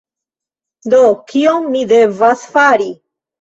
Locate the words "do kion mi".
0.93-1.83